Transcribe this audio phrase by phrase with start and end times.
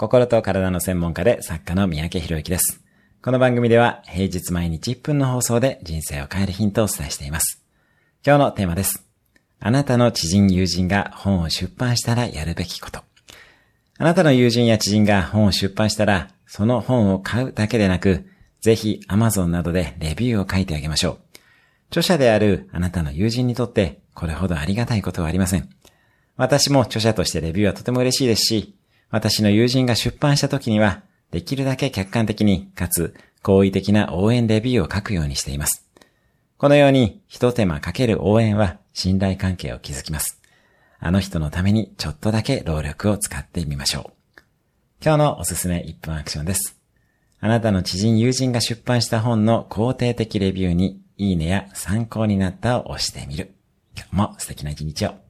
[0.00, 2.80] 心と体の専門家で作家の三宅博之です。
[3.20, 7.62] この番組では平日毎日1分の放送で人生を変えるヒントをお伝えしています。
[8.24, 9.04] 今日のテーマです。
[9.58, 13.00] あなたの知人友人が本を出版したらやるべきこと。
[13.98, 18.24] あなたの友人や知人が本を出版したら、その本を買うだけでなく、
[18.62, 21.18] ぜひ Amazon などでレビューを書いてあげましょう。
[21.90, 25.68] 著者であるあなたの友人にとってこれほどありがたいことはありません。
[26.38, 28.79] 私も著者としてレビューはとても嬉しいですし、
[29.10, 35.86] 私の友人が出版した時には、できるだけ客観的に、かつ、好意的な応援レビューを書くようにしています。
[36.58, 40.40] このように、一手間かける応援は、信頼関係を築きます。
[41.02, 44.40] あの人のためにちょっとだけ労力を使ってみましょう。
[45.02, 46.76] 今日のおすすめ1分アクションです。
[47.40, 53.54] あなたの知人友人が出版した本の肯定的レビューに、いいねや参考になったを押してみる。
[53.96, 55.29] 今日も素敵な一日を。